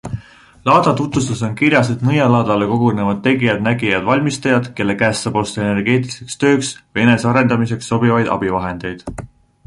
[0.67, 7.03] Laada tutvustuses on kirjas, et Nõialaadale kogunevad tegijad-nägijad-valmistajad, kelle käest saab osta energeetiliseks tööks või
[7.05, 9.05] enese arendamiseks sobivaid abivahendeid.